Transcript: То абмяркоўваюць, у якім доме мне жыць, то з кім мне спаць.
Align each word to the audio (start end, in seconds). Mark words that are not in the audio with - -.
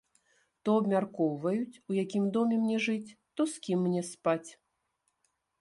То 0.67 0.77
абмяркоўваюць, 0.83 1.79
у 1.93 1.97
якім 2.03 2.23
доме 2.37 2.55
мне 2.63 2.77
жыць, 2.89 3.15
то 3.39 3.51
з 3.55 3.63
кім 3.67 3.79
мне 3.89 4.01
спаць. 4.11 4.49